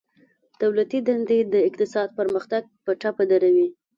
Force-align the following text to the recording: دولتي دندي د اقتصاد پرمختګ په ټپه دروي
دولتي 0.61 0.99
دندي 1.07 1.39
د 1.53 1.55
اقتصاد 1.67 2.07
پرمختګ 2.19 2.63
په 2.83 2.91
ټپه 3.01 3.23
دروي 3.31 3.67